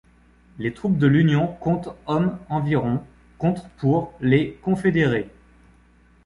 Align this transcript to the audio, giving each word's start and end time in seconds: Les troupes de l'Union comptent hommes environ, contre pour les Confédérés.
Les 0.57 0.73
troupes 0.73 0.97
de 0.97 1.05
l'Union 1.05 1.45
comptent 1.45 1.95
hommes 2.07 2.39
environ, 2.49 3.03
contre 3.37 3.69
pour 3.77 4.13
les 4.19 4.53
Confédérés. 4.63 5.29